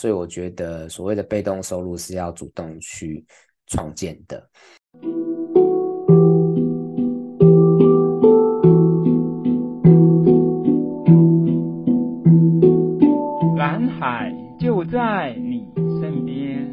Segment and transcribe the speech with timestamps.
[0.00, 3.22] 所以我觉得所谓的被动收入是要主动去
[3.66, 4.42] 创建的。
[13.58, 15.68] 蓝海就在你
[16.00, 16.66] 身边，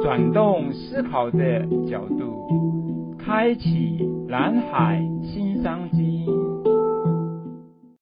[0.00, 3.98] 转动思考的角度，开启
[4.28, 6.24] 蓝海新商机。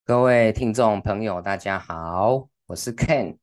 [0.04, 3.34] 各位听众朋友，大家好，我是 Ken，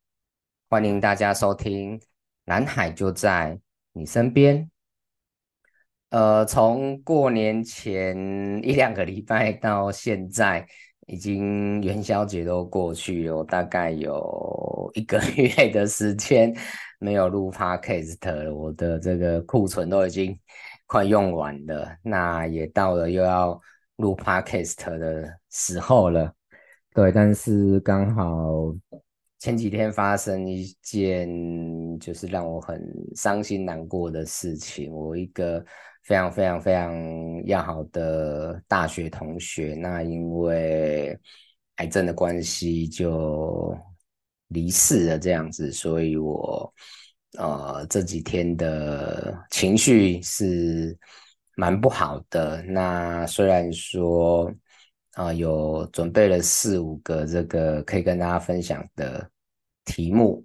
[0.74, 2.00] 欢迎大家收听
[2.46, 3.60] 《南海就在
[3.92, 4.58] 你身边》。
[6.10, 8.18] 呃，从过年前
[8.64, 10.66] 一两个礼拜到现在，
[11.06, 16.52] 已经元宵节都过去了，大概有一个月的时间
[16.98, 20.36] 没有录 Podcast 了，我的这个库存都已经
[20.88, 23.62] 快用完了，那也到了又要
[23.98, 26.34] 录 Podcast 的时候了。
[26.96, 28.74] 对，但是刚好
[29.44, 31.28] 前几天发生一件
[32.00, 32.82] 就是让我很
[33.14, 34.90] 伤心难过的事情。
[34.90, 35.62] 我一个
[36.04, 41.20] 非常非常非常要好的大学同学，那因为
[41.76, 43.78] 癌症的关系就
[44.48, 46.74] 离世了，这样子，所以我
[47.38, 50.98] 呃这几天的情绪是
[51.58, 52.62] 蛮不好的。
[52.62, 54.50] 那虽然说。
[55.16, 59.30] 啊，有准备了四五个这个可以跟大家分享的
[59.86, 60.44] 题目，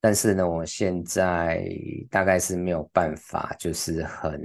[0.00, 1.68] 但是呢，我现在
[2.10, 4.40] 大概是没有办法，就是很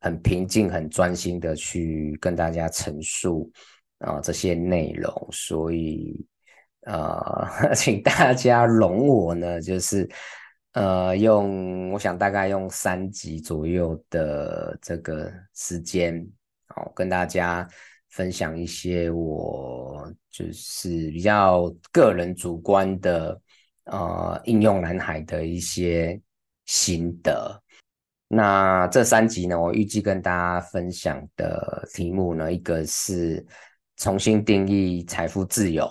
[0.00, 3.50] 很平静、很专心的去跟大家陈述
[3.98, 6.26] 啊这些内容，所以
[6.82, 10.08] 呃， 请大家容我呢，就是
[10.72, 16.18] 呃用我想大概用三集左右的这个时间，
[16.76, 17.68] 哦，跟大家。
[18.10, 23.38] 分享一些我就是比较个人主观的
[23.88, 26.20] 呃应用蓝海的一些
[26.64, 27.62] 心得。
[28.28, 33.44] 那这三集呢，我预计跟大家分享的题目呢，一个是
[33.96, 35.88] 重新定义财富自由，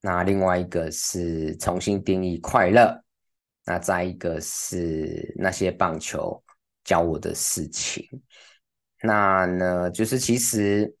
[0.00, 3.02] 那另外一个是重新定义快乐，
[3.64, 6.42] 那再一个是那些棒球
[6.84, 8.06] 教我的事情。
[9.02, 10.94] 那呢，就是其实。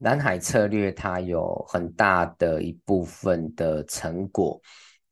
[0.00, 4.60] 蓝海策略它有很大的一部分的成果，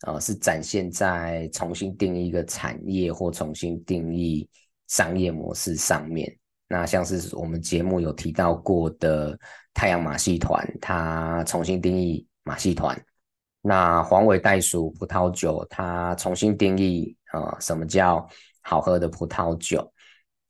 [0.07, 4.49] 呃，是展现在重新定义一个产业或重新定义
[4.87, 6.33] 商业模式上面。
[6.69, 9.37] 那像是我们节目有提到过的
[9.75, 12.97] 太阳马戏团，它重新定义马戏团；
[13.61, 18.25] 那黄尾袋鼠葡萄酒，它重新定义呃什么叫
[18.61, 19.81] 好喝的葡萄酒；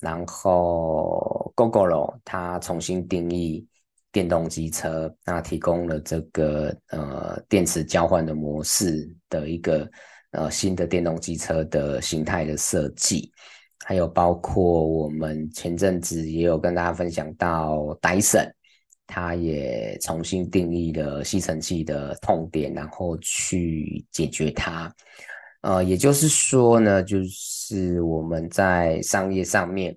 [0.01, 3.67] 然后 Gogoro 它重新定义。
[4.17, 9.87] 电动机车，那提供了这个呃电池交换的模式的一个
[10.31, 13.31] 呃新的电动机车的形态的设计，
[13.85, 18.51] 还有包括我们前阵子也有跟大家分享到戴森
[19.07, 24.91] 它也重新定义了吸尘器的痛点，然后去解决它。
[25.61, 29.95] 呃，也就是说呢，就是我们在商业上面，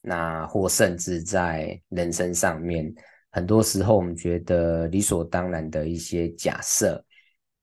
[0.00, 2.92] 那或甚至在人生上面。
[3.34, 7.02] 很多时候，我们觉得理所当然的一些假设，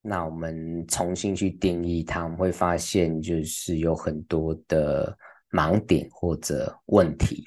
[0.02, 5.16] 那我们重新去定义它，我们会发现就是有很多的
[5.52, 7.44] 盲点或者问题。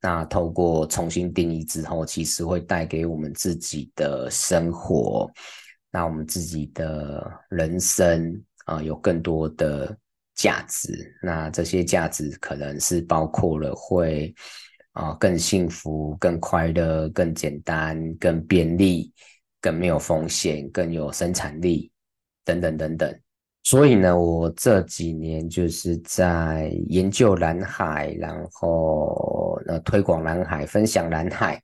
[0.00, 5.30] 那透过重新定义之后，其实会带给我们自己的生活，
[5.92, 9.96] 那我们自己的人生啊，有更多的
[10.34, 11.16] 价值。
[11.22, 14.34] 那这些价值可能是包括了会。
[15.00, 19.10] 啊，更幸福、更快乐、更简单、更便利、
[19.58, 21.90] 更没有风险、更有生产力，
[22.44, 23.20] 等等等等。
[23.62, 31.58] 所以呢，我这几年就是在研究蓝海，然后呃推广蓝海、分享蓝海，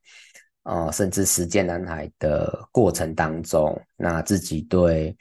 [0.63, 5.15] 啊、甚至实践蓝海的过程当中，那自己对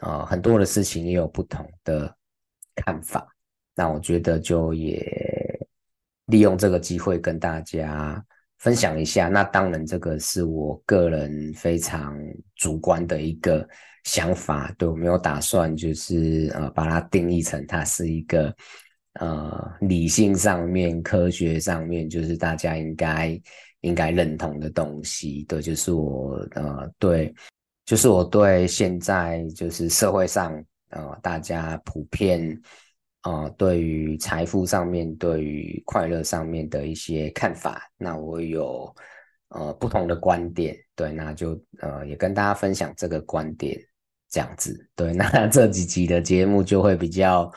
[0.00, 2.12] 啊、很多的事情也有不同的
[2.74, 3.24] 看法。
[3.76, 5.00] 那我觉得就也。
[6.32, 8.24] 利用这个机会跟大家
[8.58, 12.16] 分享一下，那当然这个是我个人非常
[12.56, 13.68] 主观的一个
[14.04, 18.54] 想法，对，我没有打算就是呃把它定义成它是一个
[19.20, 23.38] 呃理性上面、科学上面就是大家应该
[23.82, 27.34] 应该认同的东西，对，就是我呃对，
[27.84, 30.52] 就是我对现在就是社会上
[30.88, 32.58] 呃大家普遍。
[33.22, 38.94] 啊、呃，对于财富上面，对于快乐上面的一些看法，那我有
[39.48, 43.80] 呃不同的观点，对，那就呃也跟大家分享这个观点，
[44.28, 44.88] 这样子。
[44.96, 47.48] 对， 那这几集的节目就会比较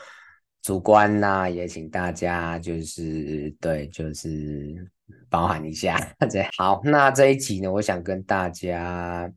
[0.62, 4.74] 主观呐、也请大家就是对，就是
[5.28, 5.98] 包含一下。
[6.30, 9.28] 这好，那这一集呢，我想跟大家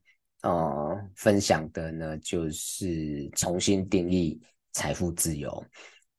[0.44, 4.40] 呃分享的呢，就是重新定义
[4.74, 5.64] 财富自由。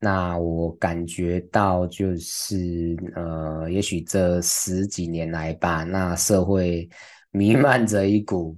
[0.02, 6.88] 那我感觉到就是呃，也许这十几年来吧，那社会
[7.30, 8.56] 弥漫着一股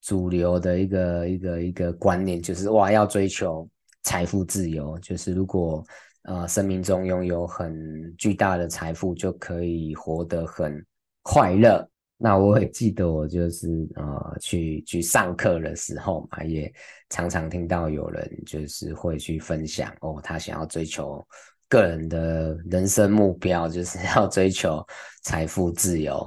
[0.00, 3.68] 主流的一个一个一个观念，就是哇，要追求
[4.04, 5.84] 财富自由，就是如果
[6.22, 10.80] 呃生命中拥有很巨大的财富，就可以活得很
[11.22, 11.86] 快乐。
[12.16, 16.72] 那我也记得，我就是呃去去上课的时候嘛，也
[17.10, 21.26] 常常听到有人就是会去分享哦，他想要追求
[21.68, 24.82] 个人的人生目标，就是要 追求
[25.22, 26.24] 财富自由。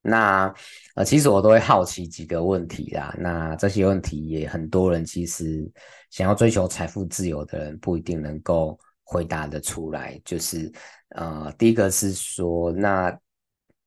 [0.00, 0.54] 那
[0.94, 3.14] 呃，其实我都会好奇几个问题啦。
[3.18, 5.68] 那这些问题也很多人其实
[6.10, 10.18] 想要追求财富自由的人不一定能够回答得出来。
[10.24, 10.72] 就是
[11.16, 13.18] 呃，第一个是说那。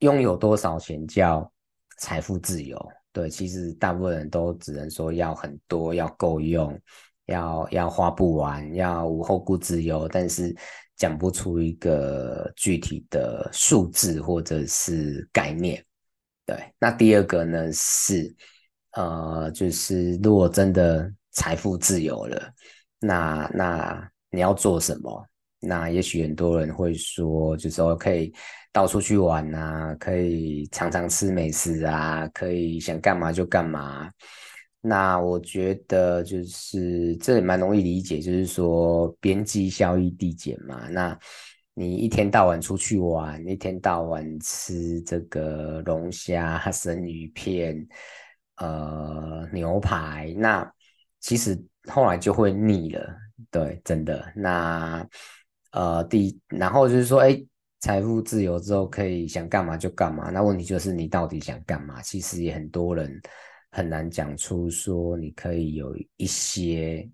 [0.02, 1.50] 拥有多少钱叫
[1.98, 2.78] 财富自由？
[3.14, 6.80] 对，其实大部分人都只能说要很多，要够用，
[7.26, 10.56] 要要花不完，要无后顾之忧，但是
[10.96, 15.84] 讲不出一个具体的数字或者是概念。
[16.46, 18.34] 对，那第二个呢是，
[18.94, 22.52] 呃，就是如果真的财富自由了，
[23.00, 25.24] 那那你要做什么？
[25.60, 28.34] 那也许很多人会说，就是说可以。
[28.74, 34.10] 到处去玩啊，可以常常吃美食啊，可以想干嘛就干嘛。
[34.80, 40.88] 那我觉得就是这也蛮容易理解，就是说边际效益递减嘛。
[40.88, 41.18] 那
[41.74, 47.86] 你一天到晚出去玩，一天到晚吃这个龙虾、生鱼片、
[48.56, 50.66] 呃牛排，那
[51.20, 53.16] 其实后来就会腻了。
[53.52, 54.32] 对，真的。
[54.34, 55.06] 那
[55.74, 57.44] 呃第，然后就是说，哎。
[57.82, 62.02] 财富自由之后可以想干嘛就干嘛，那问题就是你到底想干嘛？
[62.02, 63.20] 其实也很多人
[63.72, 67.10] 很难讲出说你可以有一些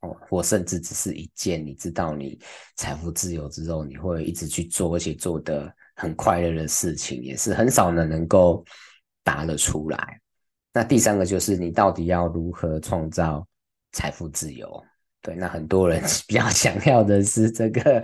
[0.00, 2.38] 哦，或甚至只是一件你知道你
[2.76, 8.64] 财富自由之后你会一直去做，而且做得很快乐的事情，也是很少人能够
[9.22, 10.20] 答得出来。
[10.72, 13.46] 那第三个就是你到底要如何创造
[13.92, 14.82] 财富自由？
[15.26, 18.00] 对，那很多人 比较想要的是这个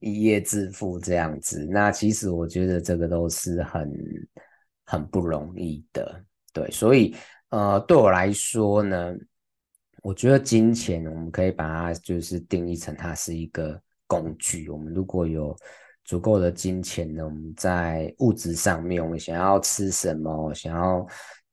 [0.00, 1.66] 一夜致富这样子。
[1.70, 3.90] 那其实我觉得这个都是很
[4.84, 6.22] 很不容易的。
[6.52, 7.16] 对，所以
[7.48, 9.14] 呃，对我来说呢，
[10.02, 14.68] 我觉得金钱我们可以把它就是定义成它是一个工具。
[14.68, 15.56] 我们如果有
[16.04, 21.06] 足够的金钱呢，我们在物质上面，我们想要吃什么，想要。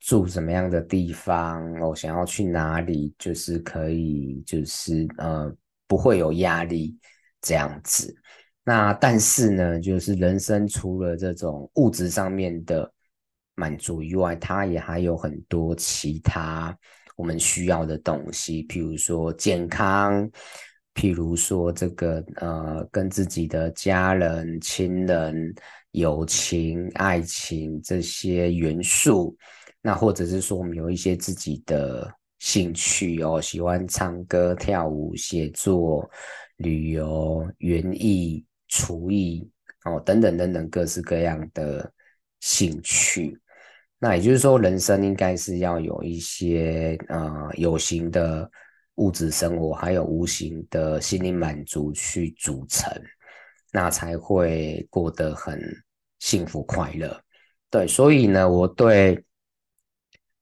[0.06, 1.68] 住什么样的地方？
[1.80, 5.52] 我想要去哪里，就是可以，就是呃，
[5.88, 6.96] 不会有压力
[7.42, 8.16] 这样子。
[8.64, 12.88] 那但是呢，就是人生除了这种物质上面的
[13.56, 16.78] 满足以外，它也还有很多其他
[17.16, 20.30] 我们需要的东西，譬如说健康，
[20.94, 25.52] 譬如说这个呃，跟自己的家人、亲人、
[25.94, 29.36] 友情、爱情这些元素。
[29.86, 36.10] 那或者是说，我们有一些自己的兴趣哦，喜欢唱歌、跳舞、写作、
[36.58, 39.48] 旅游、园艺、厨艺
[39.84, 41.88] 哦，等等等等各式各样的
[42.40, 43.40] 兴趣。
[44.00, 48.50] 那也就是说，人生应该是要有一些呃有形的
[48.96, 52.92] 物质生活，还有无形的心灵满足去组成，
[53.72, 55.62] 那才会过得很
[56.18, 57.22] 幸福快乐。
[57.70, 59.24] 对，所以呢，我对。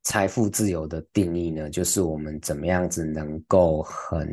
[0.03, 4.29] 财富自由的定义呢，就是我们怎么样子能够很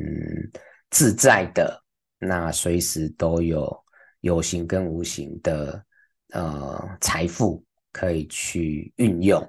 [0.90, 1.80] 自在的，
[2.18, 3.84] 那随时都有
[4.20, 5.84] 有形跟无形的
[6.32, 9.40] 呃财富可以去运用。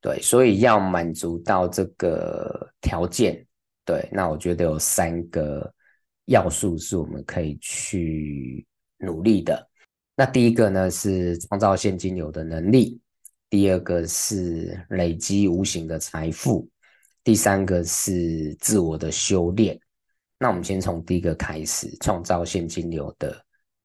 [0.00, 3.46] 对，所以要满足到这个条件，
[3.84, 5.72] 对，那我觉得有三个
[6.26, 8.66] 要素是我们可以去
[8.98, 9.68] 努力的。
[10.16, 13.00] 那第一个呢，是创造现金流的能力。
[13.50, 16.68] 第二个是累积无形的财富，
[17.24, 19.78] 第三个是自我的修炼。
[20.38, 23.42] 那我们先从第一个开始，创造现金流的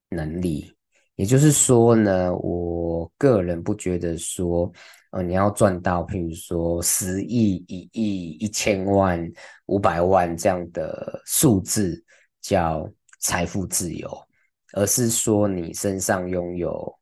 [0.10, 0.70] 能力。
[1.16, 4.70] 也就是说呢，我个人不觉得说，
[5.12, 9.32] 呃，你要赚到譬如说十亿、一亿、一千万、
[9.68, 12.04] 五百万这样的数字
[12.42, 14.10] 叫财富自由，
[14.74, 16.94] 而是说你身上拥有。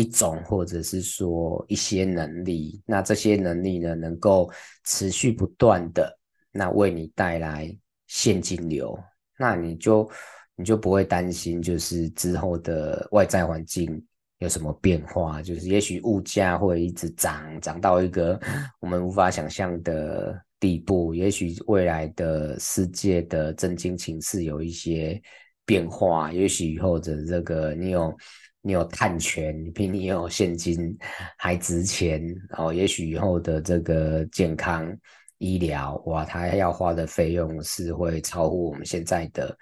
[0.00, 4.50] 一种，或者是说一些能力，那这些能力呢，能够
[4.84, 6.18] 持续不断的
[6.50, 7.70] 那为你带来
[8.06, 8.98] 现金流，
[9.38, 10.10] 那你就
[10.56, 14.02] 你就不会担心，就是之后的外在环境
[14.38, 18.40] 有什么变化，就是也许物价会一直涨，涨到一个
[18.80, 25.20] 我们无法想象的地步，也许未来的世界的政经情势有一些
[25.66, 28.16] 变化，也许以后的这个你有。
[28.62, 30.94] 你有碳权，比你有现金
[31.38, 32.22] 还值钱
[32.58, 32.74] 哦。
[32.74, 34.94] 也许以后的这个健康
[35.38, 39.56] 医疗，哇，它要花的费用是会超乎我们现在的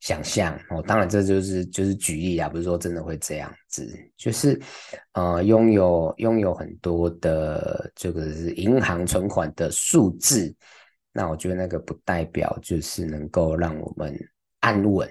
[0.00, 0.82] 想象哦。
[0.82, 3.90] 当然，这就是就是举例啊，不是说真的会这样子。
[4.18, 4.60] 就是
[5.14, 10.54] 呃，拥有拥有很多的这个是银行存款的数字，
[11.10, 14.14] 那我觉得那个不代表就是能够让我们
[14.60, 15.08] 安稳，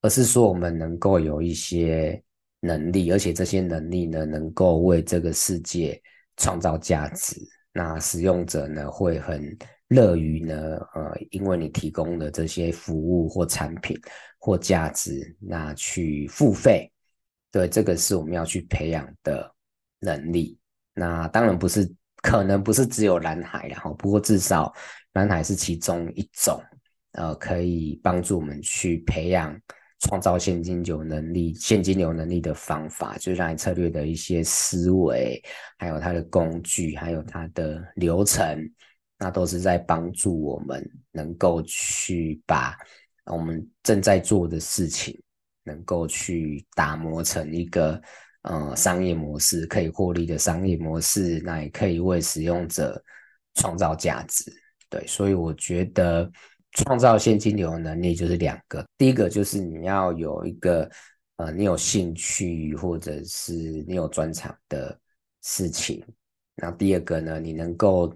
[0.00, 2.18] 而是说我们能够有一些。
[2.60, 6.00] 能力，而且这些能力呢，能够为这个世界
[6.36, 7.36] 创造价值。
[7.72, 9.56] 那使用者呢，会很
[9.88, 13.98] 乐于呢，呃，因为你提供的这些服务或产品
[14.38, 16.90] 或价值，那去付费。
[17.52, 19.52] 对，这个是我们要去培养的
[20.00, 20.58] 能力。
[20.94, 24.72] 那当然不是，可能不是只有蓝海，然后不过至少
[25.14, 26.62] 蓝海是其中一种，
[27.12, 29.58] 呃，可以帮助我们去培养。
[30.00, 35.42] 创造现金流能力、现金流能力的方法，就是让你策略的一些思维，
[35.76, 38.58] 还有它的工具，还有它的流程，
[39.18, 42.74] 那都是在帮助我们能够去把
[43.26, 45.20] 我们正在做的事情，
[45.64, 48.00] 能够去打磨成一个
[48.42, 53.02] 呃商业模式，可以获利的商业模式，那也可以为使用者
[53.54, 54.50] 创造价值。
[54.88, 56.30] 对，所以我觉得。
[56.72, 60.88] 创造现金流的能力就是两个，第一个就是你要有一个
[61.36, 63.54] 呃，你有兴趣或者是
[63.88, 64.98] 你有专长的
[65.42, 66.04] 事情。
[66.54, 68.14] 那第二个呢，你能够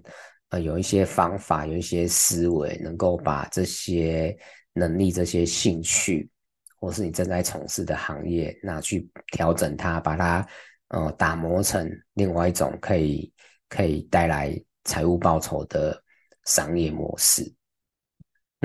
[0.49, 4.37] 呃有一些方法，有一些思维，能够把这些
[4.73, 6.29] 能力、这些兴趣，
[6.79, 10.47] 或是你正在从事的行业，那去调整它，把它
[10.89, 13.33] 呃打磨成另外一种可以
[13.67, 15.99] 可以带来财务报酬的
[16.45, 17.51] 商业模式。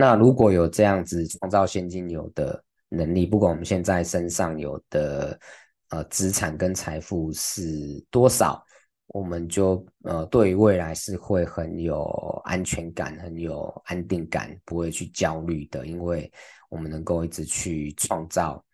[0.01, 5.39] 那如果有这样子创造现金流的能力，不管我们现在身上有的
[5.91, 7.63] 呃资产跟财富是
[8.11, 8.65] 多少，
[9.09, 12.03] 我们就呃对于未来是会很有
[12.47, 16.33] 安全感、很有安定感，不会去焦虑的，因为
[16.71, 18.65] 我们能够一直去创造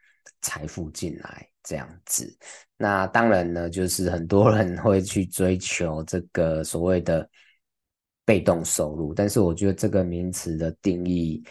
[0.43, 2.33] 财富进来这样子。
[2.77, 7.29] 那当然呢，就是很多人会去追求这个所谓的。
[8.27, 11.43] 被动收入，但是我觉得这个名词的定义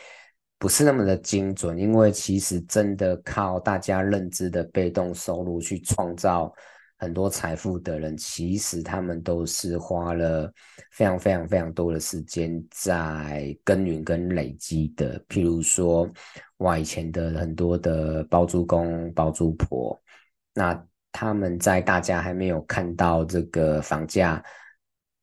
[0.59, 6.53] 不是那么的精准，因为其实真的靠大家认知的被动收入去创造
[6.97, 10.51] 很多财富的人，其实他们都是花了
[10.91, 15.17] 非常非常非常多的时间在耕耘跟累积的。
[15.29, 16.09] 譬如说，
[16.57, 19.97] 哇，以前的很多的包租公、包租婆，
[20.53, 24.43] 那他们在大家还没有看到这个房价。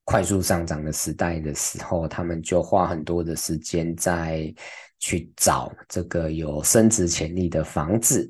[0.05, 4.53] 快速上涨的时代的时候，他们就花很多的时间在
[4.99, 8.29] 去找这个有升值潜力的房子，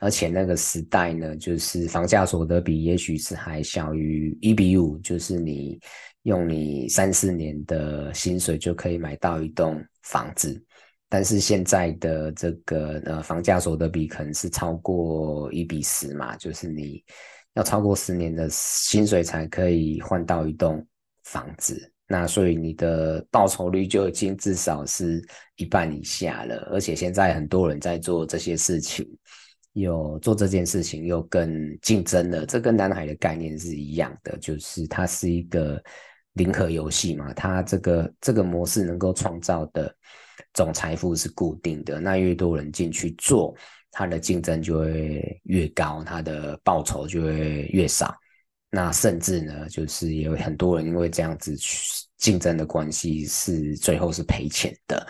[0.00, 5.78] 而且那个时代呢，就是房价所得比也许是还小于一比五，就是你
[6.22, 10.60] 用你三四年的薪水就可以买到一栋房子，
[11.08, 17.02] 但是现在的这个呃房价所得比可能是超过一比十嘛，就是你
[17.54, 20.84] 要超过十年的薪水才可以换到一栋。
[21.24, 25.22] 房子，那所以你的报酬率就已经至少是
[25.56, 29.08] 一半以下了，而且现在很多人在做这些事情，
[29.72, 35.82] 有做这件事情又更竞争了，这跟南海的概念是一样的，就是它是一个
[36.34, 39.94] 零和游戏嘛，它这个这个模式能够创造的
[40.52, 43.56] 总财富是固定的，那越多人进去做，
[43.90, 48.14] 它的竞争就会越高，它的报酬就会越少。
[48.74, 51.80] 那甚至呢，就是也有很多人因为这样子去
[52.16, 55.06] 竞争的关系，是最后是赔钱的。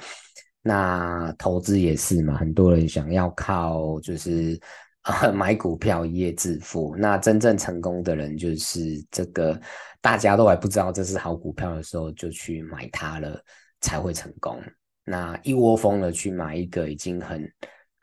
[0.60, 4.60] 那投资也是嘛，很多人想要靠就是
[5.04, 6.94] 呃买股票一夜致富。
[6.94, 9.58] 那真正成功的人，就是这个
[10.02, 13.42] 大家都还不知道这是好股票的时候就去买它了，
[13.80, 14.62] 才会成功。
[15.06, 17.50] 那一窝蜂的去买一个已经很。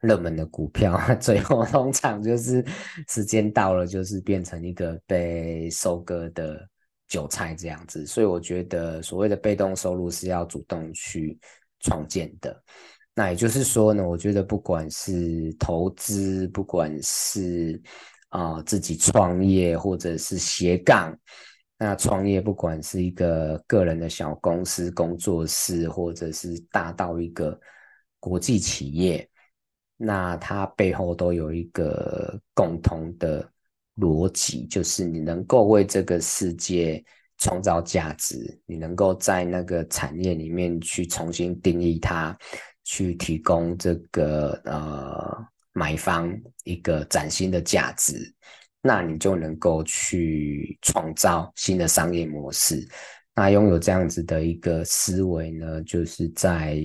[0.02, 2.66] 热门的股票， 最后通常就是
[3.08, 6.68] 时间到了，就是变成一个被收割的
[7.08, 8.06] 韭菜这样子。
[8.06, 11.40] 所以我觉得所谓的被动收入是要主动去
[11.80, 12.62] 创建的。
[13.14, 17.80] 那也就是说呢，我觉得不管是投资，不管是
[18.30, 21.14] 啊、自己创业，或者是斜杠，
[21.78, 27.60] 那创业不管是一个个人的小公司、工作室，或者是大到一个
[28.22, 29.30] 国际企业，
[30.04, 33.48] 那它背后都有一个共同的
[33.98, 37.04] 逻辑，就是你能够为这个世界
[37.38, 42.36] 创造价值，你能够在那个产业里面去重新定义它，
[42.84, 48.34] 去提供这个呃买方一个崭新的价值。
[48.82, 52.84] 那你就能够去创造新的商业模式。
[53.36, 56.84] 那拥有这样子的一个思维呢，就是在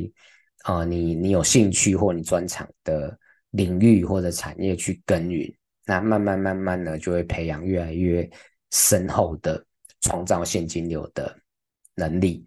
[0.66, 3.16] 啊、你你有兴趣或你专长的
[3.50, 5.54] 领域或者产业去耕耘，
[5.84, 8.28] 那慢慢慢慢呢，就会培养越来越
[8.72, 9.64] 深厚的
[10.00, 11.32] 创造现金流的
[11.94, 12.44] 能力。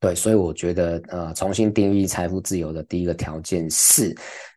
[0.00, 4.12] 对，所以我觉得呃，重新定义财富自由的第一个条件是，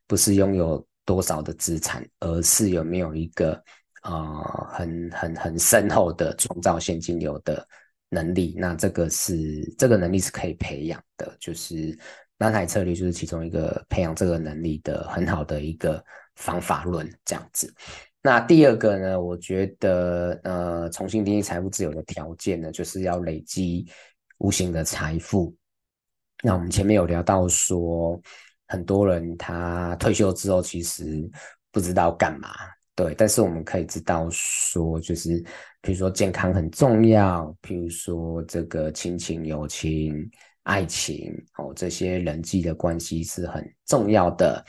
[0.07, 3.61] 不是拥有多少的资产，而是有没有一个。
[4.03, 7.63] 啊、很很很深厚的创造现金流的
[8.09, 11.95] 能力，那这个是这个能力是可以培养的，就是
[12.41, 16.03] 蓝海策略就是其中一个培养这个能力的很好的一个
[16.35, 17.71] 方法论这样子。
[18.19, 23.85] 那第二个呢，我觉得呃，重新定义财富自由的条件呢，就是要累积
[24.39, 25.55] 无形的财富。
[26.41, 28.19] 那我们前面有聊到说，
[28.67, 31.29] 很多人他退休之后其实
[31.71, 32.49] 不知道干嘛。
[32.95, 35.39] 对，但是我们可以知道说，就是
[35.79, 40.27] 比如说健康很重要，譬如说这个亲情、友情、
[40.63, 44.63] 爱情哦，这些人际的关系是很重要的。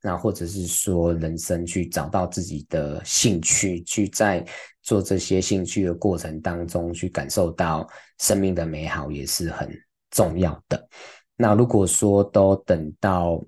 [0.00, 4.46] 那或者是说，人生去找到自己的兴趣，去在
[4.80, 7.84] 做这些兴趣的过程当中，去感受到
[8.18, 9.68] 生命的美好，也是很
[10.10, 10.88] 重要的。
[11.36, 13.44] 那如果说都等到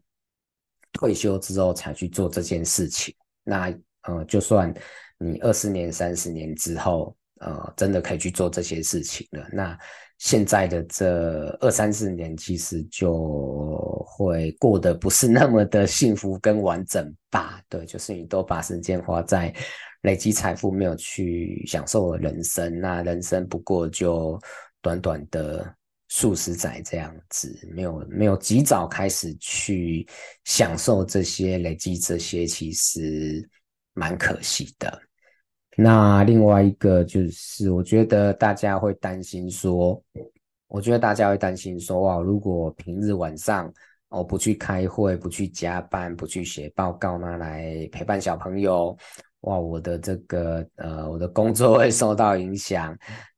[0.92, 3.14] 退休之后才去做这件事情，
[3.45, 4.75] 那呃，就算
[5.19, 9.78] 你二十年、三十年之后，呃，真的可以去做这些事情了，那
[10.18, 17.62] 现在的这二三十年，其实就会过得不是那么的幸福跟完整吧？
[17.68, 19.52] 对，就是你都把时间花在
[20.02, 24.38] 累积财富，没有去享受人生，那人生不过就
[24.82, 25.75] 短短的
[26.08, 30.06] 数十载这样子，没有没有及早开始去
[30.45, 33.49] 享受这些累积这些，其实。
[33.93, 35.02] 蛮可惜的。
[35.76, 40.02] 那另外一个就是，我觉得大家会担心说，
[40.67, 43.73] 我觉得大家会担心说，哇，如果平日晚上
[44.09, 48.95] 我不去开会，不去加班，不去写报告，拿来陪伴小朋友，
[49.43, 52.95] 哇，我的这个呃，我的工作会受到影响。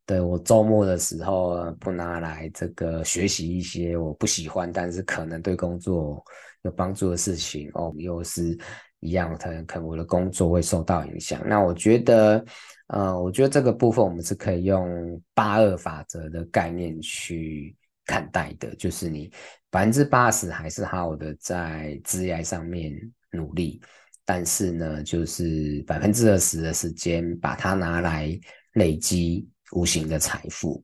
[0.06, 6.20] 对，我周末的时候不拿来这个学习一些我不喜欢，但是可能对工作
[6.62, 8.58] 有帮助的事情哦，又是。
[9.02, 11.42] 一样，可能可能我的工作会受到影响。
[11.44, 12.42] 那我觉得，
[12.86, 19.28] 呃，我觉得这个部分我们是可以用八二法则的概念去看待的，就是你
[19.70, 22.92] 百分之八十还是好的在职业上面
[23.32, 23.82] 努力，
[24.24, 28.38] 但是呢，就是百分之二十的时间把它拿来
[28.74, 30.80] 累积无形的财富。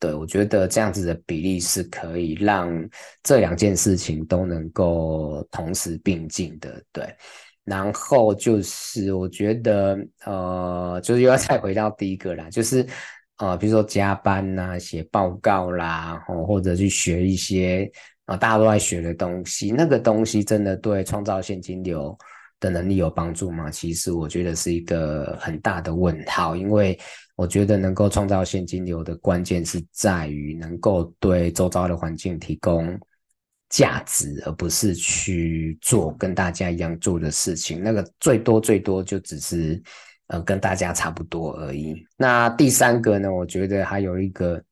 [0.00, 2.68] 对，我觉得这样子的比例是可以让
[3.22, 6.82] 这两件事情都能够同时并进的。
[6.90, 7.16] 对。
[7.64, 12.84] 然后就是，我觉得，呃，就是又要再回到第一个啦，就是，
[13.38, 17.88] 呃，比如说加班呐、啊，写报告啦，哦，或者去学一些
[18.24, 22.16] 啊、大家都在学的东西，那个东西真的对创造现金流
[22.58, 23.70] 的能力有帮助吗？
[23.70, 26.98] 其实我觉得是一个很大的问号，因为
[27.36, 32.98] 我觉得能够创造现金流的关键是在于能够对周遭的环境提供。
[33.72, 39.82] 价值，而不是去做跟大家一样做的事情，那个最多最多就只是，
[40.26, 42.06] 呃，跟大家差不多而已。
[42.18, 44.62] 那第三个呢，我觉得还有一个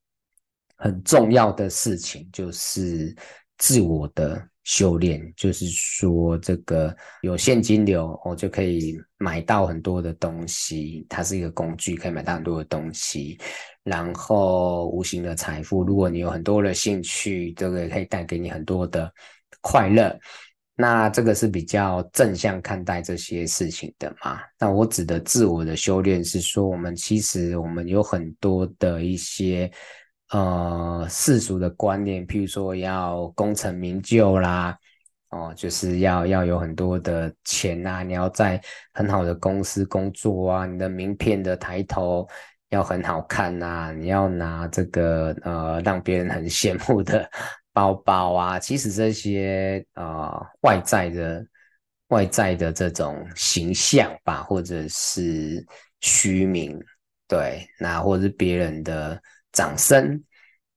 [0.77, 3.17] 很重要的事情，就是
[3.57, 4.50] 自我的。
[4.65, 11.07] 修炼就是说，这个有现金流，我就可以买到很多的东西。
[11.09, 13.39] 它是一个工具，可以买到很多的东西。
[13.83, 19.11] 然后，无形的财富，如果你有很多的兴趣，这个可以带给你很多的
[19.63, 20.17] 快乐。
[20.77, 24.41] 那这个是比较正向看待这些事情的嘛？
[24.59, 29.71] 那我指的自我的修炼是说，我们其实我们有很多的一些。
[30.31, 34.79] 呃，世俗的观念，譬如说要功成名就啦，
[35.31, 38.61] 哦，就是要要有很多的钱呐，你要在
[38.95, 42.29] 很好的公司工作啊，你的名片的抬头
[42.69, 47.29] 要很好看呐，你要拿这个呃让别人很羡慕的
[47.73, 50.31] 包包啊，其实这些呃
[50.63, 51.45] 外在的
[52.09, 55.67] 外在的这种形象吧，或者是
[56.01, 56.81] 虚名。
[57.27, 59.21] 对，那或者是别人的
[59.53, 60.23] 掌声，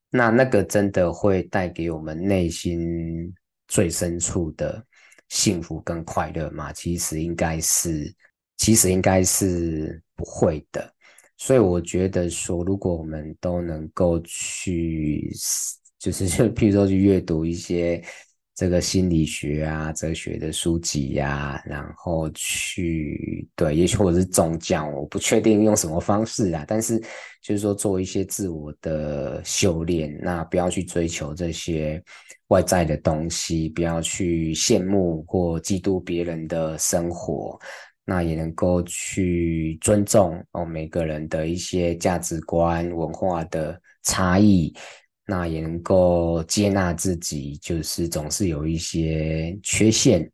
[0.10, 3.34] 那那个真的会带给我们内心
[3.68, 4.86] 最深处的
[5.30, 6.72] 幸福跟快乐吗？
[6.74, 8.14] 其实应该是，
[8.58, 10.94] 其实应该是不会的。
[11.38, 15.32] 所以我觉得说，如果我们都能够去，
[16.00, 18.04] 就是就 譬如说去阅读一些。
[18.56, 27.00] 这个心理学啊、哲学的书籍呀、啊，然后去对，也许或者是宗教，我不确定用什么方式啊，但是
[27.42, 32.00] 就是说做一些自我的修炼，那不要去追求这些
[32.50, 37.60] 外在的东西，不要去羡慕或嫉妒别人的生活，
[38.06, 44.72] 那也能够去尊重哦每个人的一些价值观、文化的差异。
[45.26, 50.30] 那也能够接纳自己，就是总是有一些缺陷。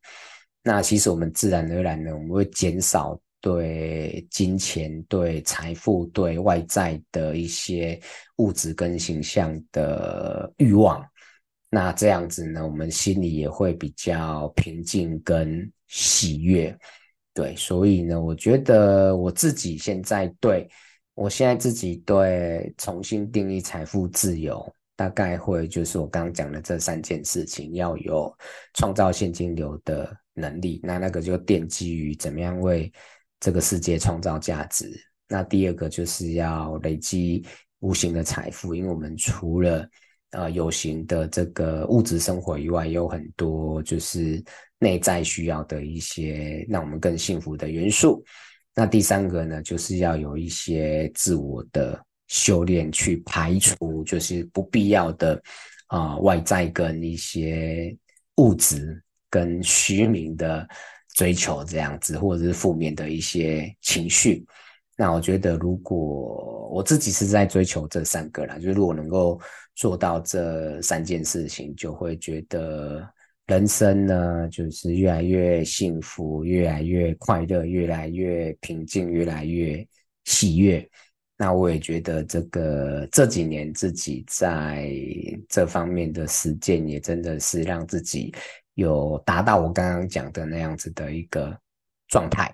[0.64, 8.00] 那其实我们自然而然呢，我们会减少对金钱、对财富、对外在的一些
[8.38, 11.06] 物质跟形象的欲望。
[11.70, 16.76] 那这样子呢，我们心里也会比较平静跟喜悦。
[17.34, 20.68] 对，所以呢，我觉得我自己现在对，
[21.14, 24.68] 我现在自己对重新定义财富自由。
[25.00, 28.38] 大概会就是我刚刚讲的这三件事情，要有
[28.74, 32.92] 创造现金流的能力，那那个就奠基于怎么样为
[33.40, 34.92] 这个世界创造价值。
[35.30, 37.46] 那第二个就是要累积
[37.80, 39.88] 无形的财富，因为我们除了
[40.32, 44.44] 呃有形的这个物质生活以外，有很多就是
[44.80, 48.22] 内在需要的一些让我们更幸福的元素。
[48.76, 51.98] 那第三个呢，就是要有一些自我的。
[52.30, 55.40] 修炼去排除就是不必要的
[55.88, 57.94] 啊、外在跟一些
[58.38, 60.68] 物质跟虚名的
[61.16, 64.46] 追求这样子，或者是负面的一些情绪。
[64.96, 69.40] 那我觉得，如果我自己是在追求这三个啦，就是如果能够
[69.76, 73.02] 做到这三件事情，就会觉得
[73.48, 79.84] 人生呢，就是越来越幸福，越来越快乐，越来越平静，越来越
[80.26, 80.88] 喜悦。
[81.42, 84.92] 那我也觉得这个这几年自己在
[85.48, 88.36] 这方面的实践，也真的是让自己
[88.74, 91.58] 有达到我刚刚讲的那样子的一个
[92.10, 92.54] 状态。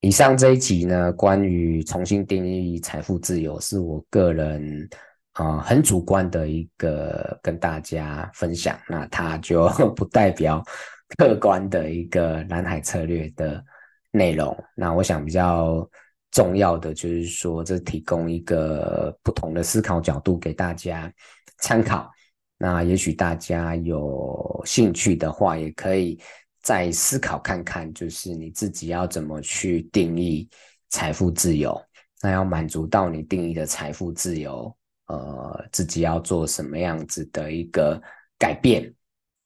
[0.00, 4.88] 以上这一集呢，关于重新定义财富自由，是我个人
[5.32, 10.64] 啊、很主观的一个跟大家分享，那它就 不代表
[11.18, 13.62] 客观的一个蓝海策略的
[14.10, 14.56] 内容。
[14.74, 15.86] 那我想比较。
[16.30, 21.12] 重要的就是说，这提供一个不同的思考角度给大家
[21.58, 22.10] 参考。
[22.58, 26.20] 那也许大家有兴趣的话，也可以
[26.60, 30.48] 再思考看看，就是你自己要怎么去定义
[30.88, 31.80] 财富自由。
[32.20, 38.00] 那要满足到你定义的财富自由，呃，自己要做什么样子的一个
[38.36, 38.92] 改变？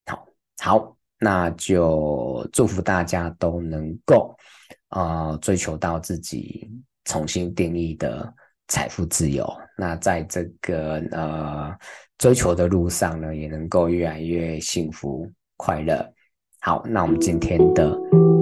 [0.06, 0.26] 好，
[0.58, 4.34] 好，那就祝福大家都能够。
[4.92, 6.70] 呃，追求到自己
[7.04, 8.32] 重新定义的
[8.68, 11.74] 财富自由，那在这个呃
[12.18, 16.06] 追求的路上呢，也能够越来越幸福快乐。
[16.60, 17.98] 好，那我们今天的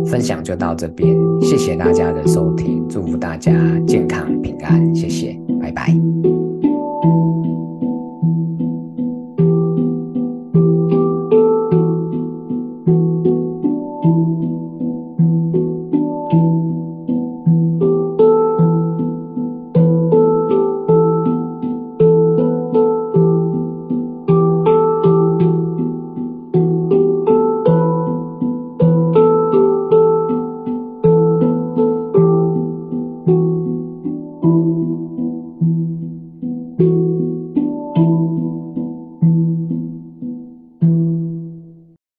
[0.07, 3.53] 分享就到这边，谢谢大家的收听，祝福大家
[3.87, 6.39] 健康平安，谢谢，拜拜。